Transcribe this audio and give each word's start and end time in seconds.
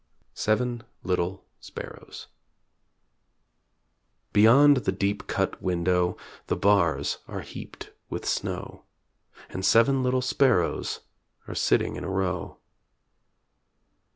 _SEVEN 0.33 0.81
LITTLE 1.03 1.45
SPARROWS 1.59 2.25
Beyond 4.33 4.77
the 4.77 4.91
deep 4.91 5.27
cut 5.27 5.61
window 5.61 6.17
The 6.47 6.55
bars 6.55 7.19
are 7.27 7.41
heaped 7.41 7.91
with 8.09 8.25
snow, 8.25 8.85
And 9.51 9.63
seven 9.63 10.01
little 10.01 10.23
sparrows 10.23 11.01
Are 11.47 11.53
sitting 11.53 11.97
in 11.97 12.03
a 12.03 12.09
row. 12.09 12.57